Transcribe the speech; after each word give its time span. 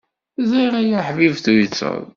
Ẓriɣ 0.49 0.73
ay 0.79 0.91
aḥbib 0.99 1.33
tuyseḍ. 1.43 2.01